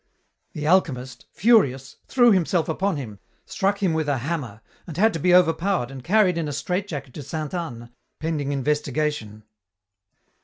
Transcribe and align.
The 0.53 0.65
alchemist, 0.65 1.27
furious, 1.31 1.97
threw 2.07 2.31
himself 2.31 2.67
upon 2.67 2.97
him, 2.97 3.19
struck 3.45 3.83
him 3.83 3.93
with 3.93 4.09
a 4.09 4.17
hammer, 4.17 4.61
and 4.87 4.97
had 4.97 5.13
to 5.13 5.19
be 5.19 5.31
overpowered 5.35 5.91
and 5.91 6.03
carried 6.03 6.39
in 6.39 6.47
a 6.47 6.53
strait 6.53 6.87
jacket 6.87 7.13
to 7.13 7.21
Saint 7.21 7.53
Anne, 7.53 7.91
pending 8.17 8.51
investigation. 8.51 9.43